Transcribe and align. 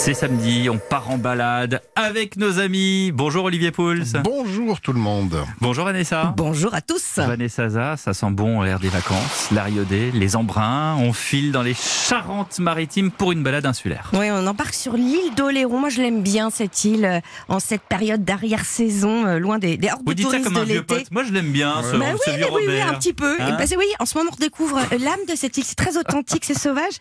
C'est 0.00 0.14
samedi, 0.14 0.68
on 0.70 0.78
part 0.78 1.10
en 1.10 1.18
balade 1.18 1.82
avec 1.96 2.36
nos 2.36 2.60
amis. 2.60 3.10
Bonjour 3.12 3.44
Olivier 3.44 3.72
Pouls. 3.72 4.04
Bonjour 4.22 4.80
tout 4.80 4.92
le 4.92 5.00
monde. 5.00 5.44
Bonjour 5.60 5.84
Vanessa. 5.84 6.32
Bonjour 6.36 6.72
à 6.72 6.80
tous. 6.80 7.16
Vanessa 7.16 7.68
Za, 7.68 7.96
ça 7.96 8.14
sent 8.14 8.30
bon 8.30 8.62
l'air 8.62 8.78
des 8.78 8.88
vacances, 8.88 9.48
l'Ariodé, 9.50 10.10
les 10.14 10.36
embruns. 10.36 10.94
On 11.00 11.12
file 11.12 11.50
dans 11.52 11.62
les 11.62 11.74
Charentes-Maritimes 11.74 13.10
pour 13.10 13.32
une 13.32 13.42
balade 13.42 13.66
insulaire. 13.66 14.10
Oui, 14.14 14.28
on 14.30 14.46
embarque 14.46 14.72
sur 14.72 14.94
l'île 14.94 15.34
d'Oléron. 15.36 15.80
Moi, 15.80 15.88
je 15.90 16.00
l'aime 16.00 16.22
bien 16.22 16.48
cette 16.50 16.84
île 16.84 17.04
euh, 17.04 17.20
en 17.48 17.58
cette 17.58 17.82
période 17.82 18.24
d'arrière-saison, 18.24 19.26
euh, 19.26 19.38
loin 19.38 19.58
des, 19.58 19.76
des 19.76 19.88
Vous 20.06 20.14
de 20.14 20.22
dites 20.22 20.30
ça 20.30 20.38
comme 20.40 20.56
un 20.56 20.64
vieux 20.64 20.76
l'été. 20.76 20.94
pote. 20.94 21.10
Moi 21.10 21.24
je 21.24 21.32
l'aime 21.32 21.50
bien, 21.50 21.74
ce, 21.82 21.96
Bah 21.96 22.06
ce 22.24 22.30
oui, 22.30 22.36
oui, 22.38 22.44
oui, 22.56 22.66
Robert. 22.66 22.88
un 22.88 22.94
petit 22.94 23.12
peu. 23.12 23.36
Hein 23.40 23.48
Et 23.48 23.52
bah, 23.58 23.64
oui, 23.76 23.86
en 23.98 24.06
ce 24.06 24.16
moment, 24.16 24.30
on 24.32 24.34
redécouvre 24.36 24.78
euh, 24.78 24.98
l'âme 24.98 25.26
de 25.28 25.34
cette 25.34 25.56
île. 25.58 25.64
C'est 25.66 25.74
très 25.74 25.96
authentique, 25.98 26.44
c'est 26.44 26.58
sauvage. 26.58 26.94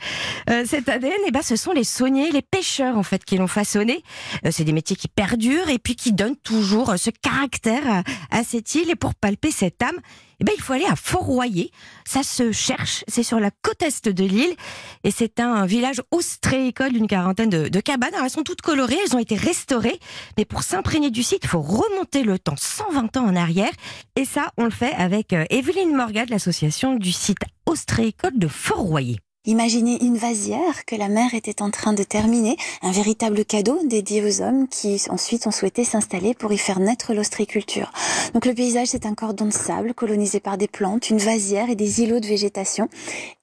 Euh, 0.50 0.64
cet 0.66 0.90
ADN, 0.90 1.12
et 1.28 1.32
ben, 1.32 1.42
ce 1.44 1.56
sont 1.56 1.72
les 1.72 1.84
sauniers, 1.84 2.32
les 2.32 2.42
pêcheurs, 2.42 2.87
en 2.96 3.04
fait, 3.04 3.26
qui 3.26 3.38
l'ont 3.38 3.48
façonné. 3.48 4.04
Euh, 4.46 4.50
c'est 4.52 4.64
des 4.64 4.74
métiers 4.74 4.96
qui 4.96 5.08
perdurent 5.08 5.70
et 5.70 5.80
puis 5.80 5.96
qui 5.96 6.14
donnent 6.14 6.38
toujours 6.38 6.92
euh, 6.92 6.98
ce 6.98 7.10
caractère 7.10 7.84
à, 7.90 8.04
à 8.32 8.44
cette 8.44 8.76
île. 8.76 8.90
Et 8.90 8.96
pour 8.96 9.16
palper 9.16 9.52
cette 9.52 9.82
âme, 9.82 9.98
eh 10.40 10.44
ben, 10.44 10.54
il 10.56 10.62
faut 10.62 10.74
aller 10.74 10.86
à 10.86 10.96
Fort-Royer. 10.96 11.72
Ça 12.06 12.22
se 12.22 12.52
cherche. 12.52 13.04
C'est 13.08 13.24
sur 13.24 13.40
la 13.40 13.50
côte 13.64 13.82
est 13.82 14.08
de 14.08 14.24
l'île. 14.24 14.56
Et 15.04 15.12
c'est 15.12 15.40
un 15.40 15.66
village 15.66 16.02
austréicole 16.12 16.94
d'une 16.94 17.08
quarantaine 17.08 17.50
de, 17.50 17.80
cabanes. 17.80 18.14
Elles 18.22 18.30
sont 18.30 18.44
toutes 18.44 18.62
colorées. 18.62 18.98
Elles 19.04 19.16
ont 19.16 19.20
été 19.20 19.36
restaurées. 19.36 20.00
Mais 20.38 20.46
pour 20.46 20.62
s'imprégner 20.62 21.10
du 21.10 21.24
site, 21.24 21.40
il 21.44 21.50
faut 21.50 21.62
remonter 21.62 22.24
le 22.24 22.38
temps 22.38 22.56
120 22.58 23.18
ans 23.18 23.26
en 23.26 23.36
arrière. 23.36 23.72
Et 24.16 24.26
ça, 24.26 24.52
on 24.58 24.66
le 24.66 24.72
fait 24.72 24.94
avec 24.94 25.34
euh, 25.34 25.46
Evelyne 25.50 25.96
Morga 25.96 26.26
de 26.26 26.32
l'association 26.32 26.96
du 26.96 27.12
site 27.12 27.40
austréicole 27.66 28.38
de 28.38 28.48
Fort-Royer. 28.48 29.18
Imaginez 29.48 30.04
une 30.04 30.18
vasière 30.18 30.84
que 30.86 30.98
la 30.98 31.08
mer 31.08 31.34
était 31.34 31.62
en 31.62 31.72
train 31.72 31.94
de 31.94 32.04
terminer, 32.04 32.58
un 32.82 32.92
véritable 32.92 33.46
cadeau 33.46 33.80
dédié 33.86 34.22
aux 34.22 34.42
hommes 34.42 34.68
qui 34.68 35.02
ensuite 35.10 35.48
ont 35.48 35.52
souhaité 35.52 35.86
s'installer 35.86 36.34
pour 36.34 36.52
y 36.52 36.58
faire 36.58 36.82
naître 36.82 37.14
l'ostriculture. 37.14 37.94
Donc 38.34 38.46
le 38.46 38.54
paysage 38.54 38.90
c'est 38.90 39.06
un 39.06 39.16
cordon 39.16 39.46
de 39.46 39.54
sable 39.54 39.94
colonisé 39.94 40.42
par 40.42 40.58
des 40.58 40.68
plantes, 40.68 41.10
une 41.10 41.20
vasière 41.20 41.70
et 41.70 41.76
des 41.76 42.02
îlots 42.02 42.20
de 42.20 42.28
végétation. 42.28 42.90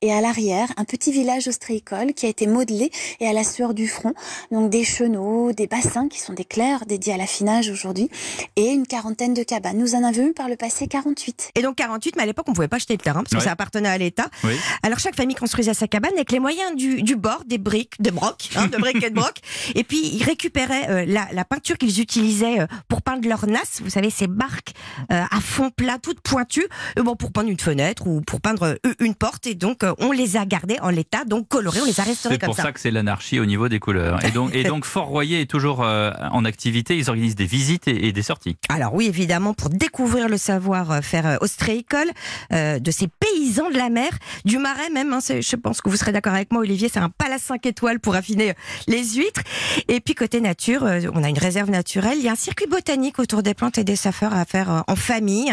Et 0.03 0.13
à 0.13 0.21
l'arrière, 0.21 0.69
un 0.77 0.85
petit 0.85 1.11
village 1.11 1.49
ostréicole 1.49 2.13
qui 2.13 2.27
a 2.27 2.29
été 2.29 2.47
modelé 2.47 2.91
et 3.21 3.27
à 3.27 3.33
la 3.33 3.43
sueur 3.43 3.73
du 3.73 3.89
front. 3.89 4.13
Donc 4.53 4.69
des 4.69 4.85
chenaux, 4.85 5.53
des 5.53 5.67
bassins 5.67 6.09
qui 6.09 6.21
sont 6.21 6.35
des 6.35 6.45
clairs 6.45 6.85
dédiés 6.85 7.15
à 7.15 7.17
l'affinage 7.17 7.71
aujourd'hui 7.71 8.11
et 8.57 8.69
une 8.69 8.87
quarantaine 8.87 9.33
de 9.33 9.43
cabanes. 9.43 9.79
Nous 9.79 9.95
en 9.95 10.05
avons 10.05 10.27
eu 10.27 10.35
par 10.35 10.51
le 10.51 10.57
passé 10.57 10.87
48. 10.87 11.53
Et 11.55 11.63
donc 11.63 11.77
48, 11.77 12.17
mais 12.17 12.25
à 12.25 12.27
l'époque, 12.27 12.45
on 12.47 12.53
pouvait 12.53 12.69
pas 12.69 12.77
acheter 12.77 12.93
le 12.93 13.01
terrain 13.01 13.23
parce 13.23 13.35
que 13.37 13.41
ça 13.41 13.53
appartenait 13.53 13.89
à 13.89 13.97
l'État. 13.97 14.29
Oui. 14.45 14.53
Alors 14.83 14.99
chaque 14.99 15.17
famille 15.17 15.37
construisait 15.37 15.73
sa 15.73 15.89
cabane 15.95 16.15
avec 16.15 16.33
les 16.33 16.41
moyens 16.41 16.75
du, 16.75 17.03
du 17.05 17.15
bord, 17.15 17.45
des 17.47 17.57
briques, 17.59 18.03
de 18.03 18.11
broc, 18.11 18.51
hein, 18.57 18.67
de 18.67 18.77
briques 18.79 19.05
et 19.05 19.11
de 19.11 19.15
broc. 19.15 19.35
Et 19.77 19.85
puis 19.85 20.01
ils 20.13 20.25
récupéraient 20.25 20.89
euh, 20.89 21.05
la, 21.07 21.29
la 21.33 21.45
peinture 21.45 21.79
qu'ils 21.79 22.01
utilisaient 22.01 22.59
euh, 22.63 22.67
pour 22.89 23.01
peindre 23.01 23.29
leur 23.29 23.47
nas. 23.47 23.61
Vous 23.81 23.91
savez, 23.91 24.11
ces 24.11 24.27
barques 24.27 24.73
euh, 25.13 25.23
à 25.31 25.41
fond 25.41 25.71
plat, 25.71 25.99
toutes 26.03 26.21
pointues, 26.21 26.67
euh, 26.99 27.05
bon 27.05 27.15
pour 27.15 27.31
peindre 27.31 27.49
une 27.49 27.61
fenêtre 27.61 28.09
ou 28.09 28.23
pour 28.23 28.41
peindre 28.41 28.77
euh, 28.85 28.95
une 28.99 29.15
porte. 29.15 29.47
Et 29.47 29.55
donc 29.55 29.85
euh, 29.85 29.95
on 29.99 30.11
les 30.11 30.37
a 30.37 30.45
gardées 30.47 30.79
en 30.83 30.89
l'état, 30.91 31.25
donc 31.25 31.47
colorées, 31.47 31.81
on 31.81 31.85
les 31.85 32.01
a 32.01 32.03
restaurées 32.03 32.35
C'est 32.35 32.41
comme 32.41 32.49
pour 32.49 32.57
ça. 32.57 32.65
ça 32.65 32.73
que 32.73 32.81
c'est 32.81 32.91
l'anarchie 32.91 33.39
au 33.39 33.47
niveau 33.47 33.69
des 33.69 33.79
couleurs. 33.79 34.25
Et 34.25 34.33
donc, 34.33 34.51
et 34.55 34.65
donc 34.65 34.85
Fort-Royer 34.87 35.43
est 35.43 35.47
toujours 35.51 35.85
euh, 35.85 36.11
en 36.33 36.45
activité. 36.45 36.97
Ils 36.99 37.09
organisent 37.09 37.37
des 37.37 37.47
visites 37.47 37.87
et, 37.87 38.09
et 38.09 38.13
des 38.13 38.23
sorties. 38.23 38.57
Alors 38.69 38.95
oui, 38.95 39.07
évidemment, 39.07 39.55
pour 39.55 39.69
découvrir 39.71 40.29
le 40.29 40.39
savoir-faire 40.39 41.39
ostréicole 41.41 42.11
euh, 42.53 42.81
de 42.81 42.91
ces 42.91 43.07
paysans 43.07 43.71
de 43.71 43.77
la 43.77 43.91
mer, 43.91 44.11
du 44.45 44.59
marais 44.59 44.91
même, 44.91 45.13
hein, 45.13 45.21
c'est- 45.21 45.41
je 45.43 45.55
pense 45.57 45.81
que 45.85 45.91
vous 45.91 45.97
serez 45.97 46.13
d'accord 46.13 46.35
avec 46.35 46.53
moi 46.53 46.63
Olivier, 46.63 46.89
c'est 46.93 46.99
un 46.99 47.11
palace 47.11 47.43
5 47.43 47.65
étoiles 47.67 48.01
pour 48.01 48.15
affiner 48.15 48.51
euh, 48.51 48.55
les 48.89 49.05
huîtres. 49.15 49.43
Et 49.89 50.01
puis 50.01 50.15
côté 50.15 50.41
nature, 50.41 50.85
euh, 50.85 51.01
on 51.13 51.23
a 51.23 51.29
une 51.29 51.39
réserve 51.39 51.71
naturelle, 51.71 52.19
il 52.19 52.25
y 52.25 52.29
a 52.29 52.33
un 52.33 52.37
circuit 52.37 52.67
botanique 52.67 53.19
autour 53.19 53.43
des 53.43 53.55
plantes 53.55 53.79
et 53.79 53.85
des 53.85 53.97
saveurs 53.97 54.35
à 54.35 54.45
faire 54.45 54.73
euh, 54.73 54.81
en 54.89 54.97
famille. 54.97 55.53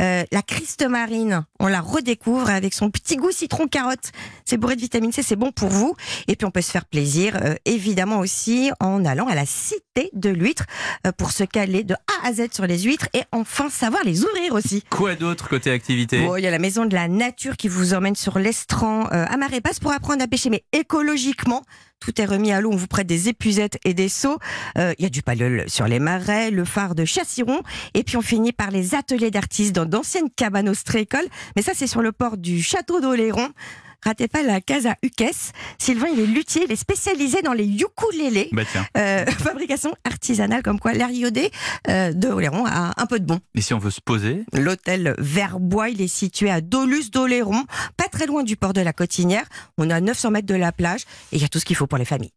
Euh, 0.00 0.24
la 0.30 0.42
criste 0.42 0.86
marine, 0.86 1.44
on 1.60 1.66
la 1.66 1.80
redécouvre 1.80 2.50
avec 2.50 2.74
son 2.74 2.90
petit 2.90 3.16
goût 3.16 3.30
citron-carotte. 3.30 4.12
C'est 4.44 4.56
bourré 4.56 4.76
de 4.76 4.80
vitamine 4.80 5.12
C, 5.12 5.22
c'est 5.22 5.36
bon 5.36 5.52
pour 5.52 5.68
vous. 5.68 5.94
Et 6.26 6.36
puis 6.36 6.46
on 6.46 6.50
peut 6.50 6.60
se 6.60 6.70
faire 6.70 6.84
plaisir, 6.84 7.38
euh, 7.42 7.54
évidemment 7.64 8.18
aussi, 8.20 8.70
en 8.80 9.04
allant 9.04 9.26
à 9.26 9.34
la 9.34 9.46
cité 9.46 10.10
de 10.12 10.30
l'huître 10.30 10.64
euh, 11.06 11.12
pour 11.12 11.32
se 11.32 11.44
caler 11.44 11.84
de 11.84 11.94
A 11.94 12.28
à 12.28 12.32
Z 12.32 12.48
sur 12.52 12.66
les 12.66 12.80
huîtres 12.80 13.08
et 13.14 13.22
enfin 13.32 13.68
savoir 13.70 14.02
les 14.04 14.24
ouvrir 14.24 14.54
aussi. 14.54 14.84
Quoi 14.90 15.14
d'autre 15.14 15.48
côté 15.48 15.70
activité? 15.70 16.20
Bon, 16.24 16.36
il 16.36 16.42
y 16.42 16.46
a 16.46 16.50
la 16.50 16.58
maison 16.58 16.86
de 16.86 16.94
la 16.94 17.08
nature 17.08 17.56
qui 17.56 17.68
vous 17.68 17.94
emmène 17.94 18.16
sur 18.16 18.38
l'estran 18.38 19.06
euh, 19.12 19.24
à 19.28 19.36
marée 19.58 19.60
basse 19.60 19.80
pour 19.80 19.92
apprendre 19.92 20.22
à 20.22 20.28
pêcher, 20.28 20.50
mais 20.50 20.62
écologiquement. 20.72 21.62
Tout 21.98 22.20
est 22.20 22.24
remis 22.24 22.52
à 22.52 22.60
l'eau, 22.60 22.70
on 22.72 22.76
vous 22.76 22.86
prête 22.86 23.08
des 23.08 23.28
épuisettes 23.28 23.76
et 23.84 23.92
des 23.92 24.08
seaux. 24.08 24.38
Euh, 24.78 24.94
Il 24.98 25.02
y 25.02 25.06
a 25.06 25.10
du 25.10 25.22
palole 25.22 25.64
sur 25.66 25.88
les 25.88 25.98
marais, 25.98 26.52
le 26.52 26.64
phare 26.64 26.94
de 26.94 27.04
Chassiron, 27.04 27.62
et 27.94 28.04
puis 28.04 28.16
on 28.16 28.22
finit 28.22 28.52
par 28.52 28.70
les 28.70 28.94
ateliers 28.94 29.32
d'artistes 29.32 29.74
dans 29.74 29.84
d'anciennes 29.84 30.30
cabanes 30.30 30.68
ostréicoles. 30.68 31.26
Mais 31.56 31.62
ça, 31.62 31.72
c'est 31.74 31.88
sur 31.88 32.02
le 32.02 32.12
port 32.12 32.36
du 32.36 32.62
château 32.62 33.00
d'Oléron. 33.00 33.48
Ratez 34.04 34.28
pas 34.28 34.42
la 34.42 34.60
Casa 34.60 34.94
Ukes. 35.02 35.52
Sylvain, 35.78 36.08
il 36.12 36.20
est 36.20 36.26
luthier, 36.26 36.62
il 36.64 36.72
est 36.72 36.76
spécialisé 36.76 37.42
dans 37.42 37.52
les 37.52 37.66
ukulélés. 37.66 38.48
Bah 38.52 38.62
tiens. 38.70 38.86
Euh, 38.96 39.24
fabrication 39.38 39.94
artisanale, 40.04 40.62
comme 40.62 40.78
quoi 40.78 40.92
l'Ariodé 40.92 41.50
euh, 41.88 42.12
de 42.12 42.28
Oléron 42.28 42.64
a 42.66 42.94
un 42.96 43.06
peu 43.06 43.18
de 43.18 43.26
bon. 43.26 43.40
Et 43.54 43.60
si 43.60 43.74
on 43.74 43.78
veut 43.78 43.90
se 43.90 44.00
poser? 44.00 44.44
L'hôtel 44.52 45.14
Verbois, 45.18 45.90
il 45.90 46.00
est 46.00 46.08
situé 46.08 46.50
à 46.50 46.60
Dolus 46.60 47.10
d'Oléron, 47.10 47.64
pas 47.96 48.08
très 48.08 48.26
loin 48.26 48.42
du 48.44 48.56
port 48.56 48.72
de 48.72 48.80
la 48.80 48.92
Cotinière. 48.92 49.46
On 49.78 49.90
est 49.90 49.94
à 49.94 50.00
900 50.00 50.30
mètres 50.30 50.46
de 50.46 50.54
la 50.54 50.72
plage 50.72 51.02
et 51.32 51.36
il 51.36 51.42
y 51.42 51.44
a 51.44 51.48
tout 51.48 51.58
ce 51.58 51.64
qu'il 51.64 51.76
faut 51.76 51.86
pour 51.86 51.98
les 51.98 52.04
familles. 52.04 52.32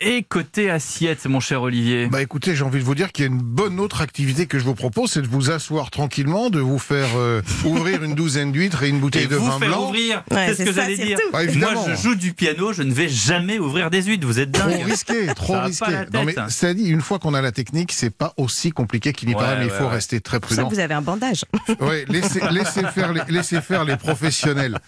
Et 0.00 0.24
côté 0.24 0.68
assiette, 0.68 1.24
mon 1.26 1.38
cher 1.38 1.62
Olivier 1.62 2.08
Bah 2.08 2.20
écoutez, 2.22 2.56
j'ai 2.56 2.64
envie 2.64 2.80
de 2.80 2.84
vous 2.84 2.96
dire 2.96 3.12
qu'il 3.12 3.24
y 3.24 3.28
a 3.28 3.30
une 3.30 3.38
bonne 3.40 3.78
autre 3.78 4.00
activité 4.00 4.46
que 4.46 4.58
je 4.58 4.64
vous 4.64 4.74
propose, 4.74 5.12
c'est 5.12 5.22
de 5.22 5.28
vous 5.28 5.52
asseoir 5.52 5.92
tranquillement, 5.92 6.50
de 6.50 6.58
vous 6.58 6.80
faire 6.80 7.06
euh, 7.14 7.40
ouvrir 7.64 8.02
une 8.02 8.16
douzaine 8.16 8.50
d'huîtres 8.50 8.82
et 8.82 8.88
une 8.88 8.98
bouteille 8.98 9.24
Et 9.24 9.28
de 9.28 9.36
vous 9.36 9.46
vin 9.46 9.60
faire 9.60 9.68
blanc. 9.68 9.84
ouvrir, 9.86 10.24
Ouais, 10.32 10.46
c'est 10.48 10.54
ce 10.56 10.62
que 10.64 10.72
ça, 10.72 10.82
j'allais 10.82 10.96
dire. 10.96 11.18
Bah, 11.32 11.38
Moi, 11.38 11.44
évidemment. 11.44 11.86
je 11.88 11.94
joue 11.94 12.14
du 12.16 12.32
piano, 12.32 12.72
je 12.72 12.82
ne 12.82 12.92
vais 12.92 13.08
jamais 13.08 13.60
ouvrir 13.60 13.90
des 13.90 14.02
huîtres. 14.02 14.26
Vous 14.26 14.40
êtes 14.40 14.50
Trop 14.50 14.68
dingue. 14.70 14.82
risqué, 14.82 15.26
trop 15.36 15.52
Ça 15.52 15.60
a 15.62 15.64
risqué. 15.66 15.84
pas 15.84 15.90
la 15.92 16.04
Non 16.12 16.24
mais 16.24 16.34
c'est 16.48 16.74
dit, 16.74 16.88
une 16.88 17.00
fois 17.00 17.20
qu'on 17.20 17.34
a 17.34 17.40
la 17.40 17.52
technique, 17.52 17.92
c'est 17.92 18.10
pas 18.10 18.34
aussi 18.38 18.72
compliqué 18.72 19.12
qu'il 19.12 19.28
y 19.30 19.34
Ouais, 19.36 19.40
paraît, 19.40 19.58
mais 19.60 19.66
il 19.66 19.70
ouais, 19.70 19.78
faut 19.78 19.84
ouais. 19.84 19.90
rester 19.90 20.20
très 20.20 20.38
C'est 20.38 20.40
pour 20.40 20.48
ça 20.50 20.56
que 20.56 20.60
prudent. 20.62 20.74
vous 20.74 20.80
avez 20.80 20.94
un 20.94 21.02
bandage. 21.02 21.44
Laissez, 22.08 22.40
laissez 22.50 22.82
faire 22.92 23.12
les, 23.12 23.20
laissez 23.28 23.60
faire 23.60 23.84
les 23.84 23.96
professionnels. 23.96 24.80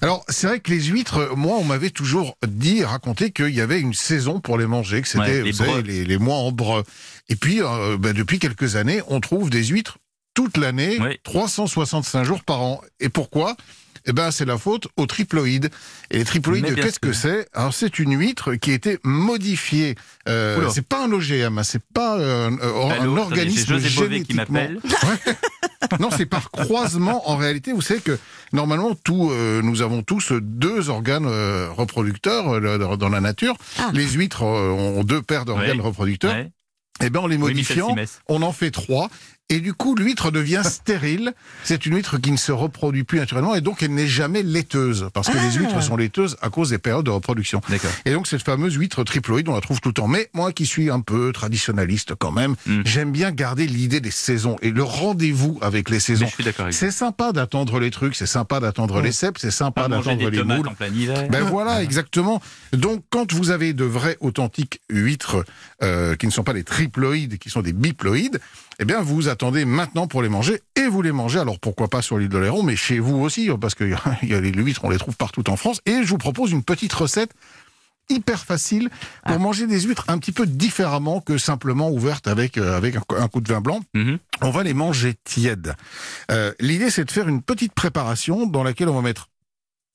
Alors, 0.00 0.24
c'est 0.30 0.46
vrai 0.46 0.60
que 0.60 0.70
les 0.70 0.80
huîtres, 0.84 1.32
moi, 1.36 1.56
on 1.60 1.64
m'avait 1.64 1.90
toujours 1.90 2.38
dit, 2.46 2.84
raconté 2.84 3.32
qu'il 3.32 3.50
y 3.50 3.60
avait 3.60 3.80
une 3.80 3.92
saison 3.92 4.40
pour 4.40 4.51
les 4.58 4.66
manger, 4.66 5.02
que 5.02 5.08
c'était, 5.08 5.42
Ouais, 5.42 5.82
les 5.82 5.82
les, 5.82 6.04
les 6.04 6.18
mois 6.18 6.36
en 6.36 6.52
breu. 6.52 6.82
Et 7.28 7.36
puis, 7.36 7.62
euh, 7.62 7.96
ben, 7.98 8.12
depuis 8.12 8.38
quelques 8.38 8.76
années, 8.76 9.00
on 9.08 9.20
trouve 9.20 9.50
des 9.50 9.64
huîtres 9.64 9.98
toute 10.34 10.56
l'année, 10.56 10.98
Oui. 11.00 11.18
365 11.24 12.24
jours 12.24 12.42
par 12.42 12.62
an. 12.62 12.80
Et 13.00 13.08
pourquoi? 13.08 13.56
Eh 14.04 14.12
ben, 14.12 14.32
c'est 14.32 14.44
la 14.44 14.58
faute 14.58 14.88
aux 14.96 15.06
triploïdes. 15.06 15.70
Et 16.10 16.18
les 16.18 16.24
triploïdes, 16.24 16.74
qu'est-ce 16.74 16.98
que 16.98 17.12
c'est? 17.12 17.46
Alors, 17.52 17.72
c'est 17.72 17.98
une 18.00 18.18
huître 18.18 18.54
qui 18.54 18.72
a 18.72 18.74
été 18.74 18.98
modifiée. 19.04 19.94
Euh, 20.28 20.68
c'est 20.70 20.86
pas 20.86 21.04
un 21.04 21.12
OGM, 21.12 21.62
c'est 21.62 21.82
pas 21.94 22.18
euh, 22.18 22.48
un, 22.50 22.54
un 22.54 22.90
Allô, 22.90 23.16
attendez, 23.16 23.20
organisme 23.20 23.78
J'ai 23.78 23.88
José 23.88 24.22
qui 24.22 24.34
m'appelle. 24.34 24.80
Non, 26.00 26.08
c'est 26.16 26.26
par 26.26 26.50
croisement. 26.50 27.28
En 27.28 27.36
réalité, 27.36 27.72
vous 27.72 27.82
savez 27.82 28.00
que 28.00 28.18
normalement, 28.52 28.94
tout, 28.94 29.30
euh, 29.30 29.62
nous 29.62 29.82
avons 29.82 30.02
tous 30.02 30.32
deux 30.40 30.90
organes 30.90 31.26
euh, 31.26 31.68
reproducteurs 31.70 32.48
euh, 32.48 32.96
dans 32.96 33.08
la 33.08 33.20
nature. 33.20 33.56
Ah. 33.78 33.90
Les 33.92 34.08
huîtres 34.08 34.42
ont 34.42 35.04
deux 35.04 35.22
paires 35.22 35.44
d'organes 35.44 35.80
reproducteurs. 35.80 36.36
Et 37.02 37.10
ben, 37.10 37.20
en 37.20 37.26
les 37.26 37.38
modifiant, 37.38 37.94
on 38.28 38.42
en 38.42 38.52
fait 38.52 38.70
trois. 38.70 39.08
Et 39.48 39.60
du 39.60 39.74
coup, 39.74 39.94
l'huître 39.94 40.30
devient 40.30 40.62
stérile. 40.64 41.34
C'est 41.64 41.84
une 41.84 41.94
huître 41.96 42.16
qui 42.18 42.30
ne 42.32 42.36
se 42.38 42.52
reproduit 42.52 43.04
plus 43.04 43.18
naturellement 43.18 43.54
et 43.54 43.60
donc 43.60 43.82
elle 43.82 43.92
n'est 43.92 44.06
jamais 44.06 44.42
laiteuse. 44.42 45.08
Parce 45.12 45.28
que 45.28 45.34
les 45.36 45.56
Ah. 45.56 45.58
huîtres 45.60 45.82
sont 45.82 45.96
laiteuses 45.96 46.36
à 46.40 46.48
cause 46.48 46.70
des 46.70 46.78
périodes 46.78 47.04
de 47.04 47.10
reproduction. 47.10 47.60
D'accord. 47.68 47.90
Et 48.06 48.12
donc 48.12 48.26
cette 48.26 48.42
fameuse 48.42 48.74
huître 48.76 49.04
triploïde, 49.04 49.48
on 49.48 49.54
la 49.54 49.60
trouve 49.60 49.80
tout 49.80 49.90
le 49.90 49.94
temps. 49.94 50.08
Mais 50.08 50.30
moi 50.32 50.52
qui 50.52 50.64
suis 50.64 50.88
un 50.90 51.00
peu 51.00 51.32
traditionnaliste 51.32 52.14
quand 52.14 52.32
même, 52.32 52.54
Mm. 52.66 52.80
j'aime 52.84 53.12
bien 53.12 53.30
garder 53.30 53.66
l'idée 53.66 54.00
des 54.00 54.10
saisons 54.10 54.56
et 54.62 54.70
le 54.70 54.82
rendez-vous 54.82 55.58
avec 55.60 55.90
les 55.90 56.00
saisons. 56.00 56.26
je 56.26 56.32
suis 56.34 56.44
d'accord 56.44 56.64
avec 56.66 56.74
vous. 56.74 56.80
C'est 56.80 56.90
sympa 56.90 57.32
d'attendre 57.32 57.78
les 57.78 57.90
trucs, 57.90 58.14
c'est 58.16 58.26
sympa 58.26 58.58
d'attendre 58.60 59.00
les 59.02 59.12
cèpes, 59.12 59.36
c'est 59.38 59.50
sympa 59.50 59.88
d'attendre 59.88 60.30
les 60.30 60.42
moules. 60.44 60.68
en 60.68 60.74
plein 60.74 60.88
hiver. 60.88 61.28
Ben 61.30 61.42
voilà, 61.50 61.82
exactement. 61.82 62.40
Donc, 62.72 63.04
quand 63.10 63.32
vous 63.34 63.50
avez 63.50 63.74
de 63.74 63.84
vrais 63.84 64.16
authentiques 64.20 64.80
huîtres 64.88 65.44
euh, 65.82 66.14
qui 66.16 66.26
ne 66.26 66.30
sont 66.32 66.44
pas 66.44 66.54
des 66.54 66.64
triploïdes, 66.64 67.38
qui 67.38 67.50
sont 67.50 67.60
des 67.62 67.72
biploïdes, 67.74 68.40
eh 68.82 68.84
bien, 68.84 69.00
vous 69.00 69.28
attendez 69.28 69.64
maintenant 69.64 70.08
pour 70.08 70.22
les 70.22 70.28
manger 70.28 70.60
et 70.74 70.88
vous 70.88 71.02
les 71.02 71.12
mangez. 71.12 71.38
Alors, 71.38 71.60
pourquoi 71.60 71.88
pas 71.88 72.02
sur 72.02 72.18
l'île 72.18 72.28
de 72.28 72.38
Léron, 72.38 72.64
mais 72.64 72.74
chez 72.74 72.98
vous 72.98 73.16
aussi, 73.16 73.48
parce 73.60 73.76
que 73.76 73.84
il 74.22 74.28
y 74.28 74.34
a 74.34 74.40
les 74.40 74.50
huîtres, 74.52 74.84
on 74.84 74.90
les 74.90 74.98
trouve 74.98 75.16
partout 75.16 75.48
en 75.50 75.56
France. 75.56 75.80
Et 75.86 76.02
je 76.02 76.08
vous 76.08 76.18
propose 76.18 76.50
une 76.50 76.64
petite 76.64 76.92
recette 76.92 77.30
hyper 78.08 78.44
facile 78.44 78.90
pour 79.24 79.38
manger 79.38 79.68
des 79.68 79.80
huîtres 79.80 80.06
un 80.08 80.18
petit 80.18 80.32
peu 80.32 80.46
différemment 80.46 81.20
que 81.20 81.38
simplement 81.38 81.90
ouvertes 81.90 82.26
avec, 82.26 82.58
euh, 82.58 82.76
avec 82.76 82.96
un, 82.96 83.02
un 83.16 83.28
coup 83.28 83.40
de 83.40 83.48
vin 83.52 83.60
blanc. 83.60 83.80
Mhm. 83.94 84.18
On 84.40 84.50
va 84.50 84.64
les 84.64 84.74
manger 84.74 85.14
tièdes. 85.22 85.74
Euh, 86.32 86.52
L'idée, 86.58 86.90
c'est 86.90 87.04
de 87.04 87.10
faire 87.12 87.28
une 87.28 87.40
petite 87.40 87.74
préparation 87.74 88.46
dans 88.46 88.64
laquelle 88.64 88.88
on 88.88 88.94
va 88.96 89.02
mettre 89.02 89.28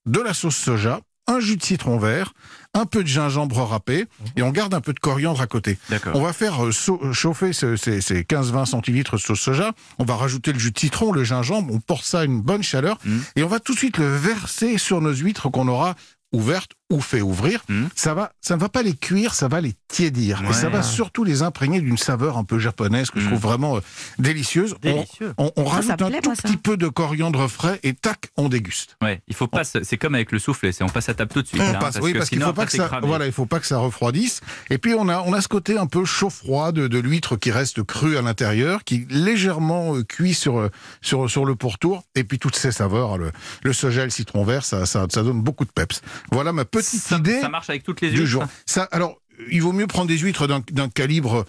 de 0.05 0.21
la 0.21 0.33
sauce 0.33 0.55
soja, 0.55 1.01
un 1.27 1.39
jus 1.39 1.57
de 1.57 1.63
citron 1.63 1.97
vert, 1.97 2.33
un 2.73 2.85
peu 2.85 3.03
de 3.03 3.07
gingembre 3.07 3.57
râpé 3.63 4.05
et 4.35 4.41
on 4.43 4.51
garde 4.51 4.73
un 4.73 4.81
peu 4.81 4.93
de 4.93 4.99
coriandre 4.99 5.41
à 5.41 5.47
côté. 5.47 5.77
On 6.13 6.21
va 6.21 6.31
faire 6.33 6.65
euh, 6.65 6.71
sau- 6.71 7.11
chauffer 7.13 7.51
ce- 7.53 7.75
ces, 7.75 8.01
ces 8.01 8.23
15-20 8.23 8.65
centilitres 8.65 9.15
de 9.17 9.21
sauce 9.21 9.39
soja. 9.39 9.71
On 9.99 10.05
va 10.05 10.15
rajouter 10.15 10.53
le 10.53 10.59
jus 10.59 10.71
de 10.71 10.79
citron, 10.79 11.11
le 11.11 11.23
gingembre. 11.23 11.73
On 11.73 11.79
porte 11.79 12.03
ça 12.05 12.21
à 12.21 12.23
une 12.25 12.41
bonne 12.41 12.63
chaleur 12.63 12.97
Mhm. 13.03 13.23
et 13.35 13.43
on 13.43 13.47
va 13.47 13.59
tout 13.59 13.73
de 13.73 13.77
suite 13.77 13.97
le 13.97 14.07
verser 14.15 14.77
sur 14.77 15.01
nos 15.01 15.13
huîtres 15.13 15.49
qu'on 15.49 15.67
aura 15.67 15.95
ouvertes 16.33 16.71
ou 16.89 17.01
fait 17.01 17.21
ouvrir. 17.21 17.63
Mhm. 17.69 17.89
Ça 17.95 18.13
va, 18.13 18.31
ça 18.41 18.55
ne 18.55 18.61
va 18.61 18.69
pas 18.69 18.81
les 18.81 18.93
cuire, 18.95 19.33
ça 19.33 19.47
va 19.47 19.59
les 19.61 19.73
tiédir 19.89 20.41
et 20.49 20.53
ça 20.53 20.69
va 20.69 20.83
surtout 20.83 21.23
les 21.23 21.41
imprégner 21.41 21.81
d'une 21.81 21.97
saveur 21.97 22.37
un 22.37 22.43
peu 22.43 22.59
japonaise 22.59 23.09
que 23.11 23.19
je 23.19 23.27
trouve 23.27 23.39
vraiment 23.41 23.77
euh, 23.77 23.81
délicieuse. 24.19 24.75
On- 24.83 24.93
Délicieux. 24.93 25.33
On, 25.37 25.51
on 25.55 25.65
Ça, 25.65 25.71
rajoute 25.71 25.87
ça 25.87 25.93
un 25.93 25.97
tout 26.11 26.29
moi, 26.29 26.33
petit 26.35 26.57
peu 26.57 26.77
de 26.77 26.87
coriandre 26.87 27.47
frais 27.49 27.79
et 27.83 27.93
tac, 27.93 28.29
on 28.37 28.47
déguste. 28.49 28.95
Ouais, 29.01 29.21
il 29.27 29.35
faut 29.35 29.47
pas. 29.47 29.63
se- 29.63 29.83
C'est 29.83 29.97
comme 29.97 30.15
avec 30.15 30.31
le 30.31 30.39
soufflet, 30.39 30.71
c'est 30.71 30.83
on 30.83 30.89
passe 30.89 31.09
à 31.09 31.13
table 31.13 31.31
tout 31.33 31.41
de 31.41 31.47
suite. 31.47 31.61
On 31.61 31.65
hein, 31.69 31.73
passe, 31.73 31.95
parce 31.95 32.05
oui, 32.05 32.13
parce 32.13 32.29
qu'il 32.29 32.39
faut 32.39 32.45
pas 32.45 32.49
après, 32.51 32.65
que 32.65 32.71
c'est 32.71 32.77
ça, 32.77 32.87
cramé. 32.87 33.07
voilà, 33.07 33.25
il 33.25 33.31
faut 33.33 33.45
pas 33.45 33.59
que 33.59 33.67
ça 33.67 33.77
refroidisse. 33.79 34.41
Et 34.69 34.77
puis 34.77 34.93
on 34.93 35.09
a, 35.09 35.19
on 35.21 35.33
a 35.33 35.41
ce 35.41 35.47
côté 35.49 35.77
un 35.77 35.87
peu 35.87 36.05
chaud 36.05 36.29
froid 36.29 36.71
de, 36.71 36.87
de 36.87 36.99
l'huître 36.99 37.35
qui 37.35 37.51
reste 37.51 37.83
crue 37.83 38.17
à 38.17 38.21
l'intérieur, 38.21 38.83
qui 38.85 39.05
légèrement 39.09 39.95
euh, 39.95 40.03
cuit 40.03 40.33
sur 40.33 40.57
euh, 40.59 40.69
sur 41.01 41.29
sur 41.29 41.45
le 41.45 41.55
pourtour. 41.55 42.03
Et 42.15 42.23
puis 42.23 42.39
toutes 42.39 42.55
ces 42.55 42.71
saveurs, 42.71 43.17
le, 43.17 43.31
le 43.63 43.73
soja, 43.73 44.01
et 44.03 44.05
le 44.05 44.09
citron 44.11 44.43
vert, 44.45 44.63
ça, 44.63 44.85
ça, 44.85 45.05
ça 45.09 45.23
donne 45.23 45.41
beaucoup 45.41 45.65
de 45.65 45.71
peps. 45.71 46.01
Voilà 46.31 46.53
ma 46.53 46.63
petite 46.65 46.76
ça, 46.81 47.17
idée 47.17 47.41
ça 47.41 47.49
marche 47.49 47.69
avec 47.69 47.83
toutes 47.83 48.01
les 48.01 48.09
du 48.09 48.17
huîtres. 48.17 48.29
jour. 48.29 48.43
Ça, 48.65 48.87
alors. 48.91 49.17
Il 49.51 49.61
vaut 49.61 49.71
mieux 49.71 49.85
prendre 49.85 50.07
des 50.07 50.17
huîtres 50.17 50.47
d'un 50.47 50.89
calibre 50.89 51.45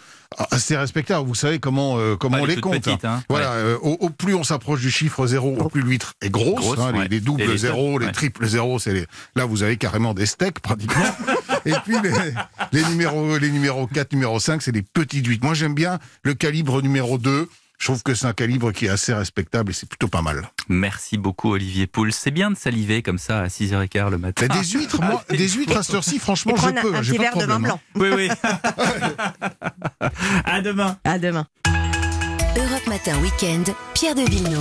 assez 0.50 0.76
respectable. 0.76 1.26
Vous 1.26 1.34
savez 1.34 1.58
comment 1.58 1.98
euh, 1.98 2.16
comment 2.16 2.36
Pas 2.36 2.42
on 2.42 2.46
les 2.46 2.56
compte. 2.60 2.74
petites, 2.74 3.06
hein. 3.06 3.24
Voilà, 3.30 3.52
euh, 3.52 3.78
au, 3.80 3.92
au 4.00 4.10
plus 4.10 4.34
on 4.34 4.44
s'approche 4.44 4.82
du 4.82 4.90
chiffre 4.90 5.26
zéro, 5.26 5.56
au 5.56 5.70
plus 5.70 5.80
l'huître 5.80 6.12
est 6.20 6.28
grosse. 6.28 6.56
Grosse, 6.60 6.78
hein, 6.80 6.92
les- 6.92 6.98
ouais. 6.98 7.08
les, 7.08 7.20
doubles 7.20 7.44
les 7.44 7.56
zéros, 7.56 7.98
les 7.98 8.04
ouais. 8.04 8.12
triples 8.12 8.46
zéros, 8.46 8.78
c'est 8.78 8.92
les... 8.92 9.06
là 9.36 9.46
vous 9.46 9.62
avez 9.62 9.78
carrément 9.78 10.12
des 10.12 10.26
steaks 10.26 10.60
pratiquement. 10.60 11.02
Et 11.64 11.72
puis 11.86 11.96
les, 12.02 12.12
les 12.72 12.84
numéros 12.90 13.38
les 13.38 13.50
numéros 13.50 13.86
4, 13.86 14.12
numéro 14.12 14.38
5, 14.38 14.60
c'est 14.60 14.70
des 14.72 14.82
petites 14.82 15.26
huîtres. 15.26 15.46
Moi 15.46 15.54
j'aime 15.54 15.72
bien 15.74 15.98
le 16.24 16.34
calibre 16.34 16.82
numéro 16.82 17.16
2. 17.16 17.48
Je 17.78 17.86
trouve 17.86 18.02
que 18.02 18.14
c'est 18.14 18.26
un 18.26 18.32
calibre 18.32 18.72
qui 18.72 18.86
est 18.86 18.88
assez 18.88 19.14
respectable 19.14 19.70
et 19.70 19.74
c'est 19.74 19.88
plutôt 19.88 20.08
pas 20.08 20.20
mal. 20.20 20.50
Merci 20.68 21.16
beaucoup 21.16 21.52
Olivier 21.52 21.86
Pouls. 21.86 22.10
C'est 22.10 22.32
bien 22.32 22.50
de 22.50 22.56
saliver 22.56 23.02
comme 23.02 23.18
ça 23.18 23.40
à 23.42 23.46
6h15 23.46 24.10
le 24.10 24.18
matin. 24.18 24.46
Mais 24.50 24.60
des 24.60 24.66
huîtres, 24.66 25.00
moi, 25.00 25.24
des 25.30 25.48
huîtres 25.48 25.76
à 25.76 25.82
cette 25.84 25.94
heure-ci, 25.94 26.16
Et 26.16 26.18
franchement, 26.18 26.56
je 26.56 26.62
peux. 26.62 26.94
un, 26.94 27.00
petit 27.00 27.16
pas 27.16 27.22
verre 27.22 27.36
de 27.38 27.44
vin 27.44 27.60
blanc. 27.60 27.80
Oui, 27.94 28.08
oui. 28.14 28.28
à 30.44 30.60
demain. 30.60 30.98
À 31.04 31.18
demain. 31.18 31.46
Europe 32.56 32.86
Matin 32.88 33.16
Weekend, 33.20 33.72
Pierre 33.94 34.16
de 34.16 34.22
Villeneuve. 34.28 34.56